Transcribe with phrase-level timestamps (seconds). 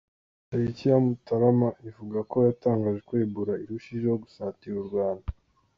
[0.47, 5.27] tariki ya Mutarama, ivuga ko yatangaje ko Ebola irushijeho gusatira u Rwanda.